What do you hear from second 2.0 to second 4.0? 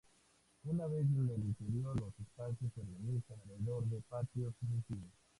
espacios se organizan alrededor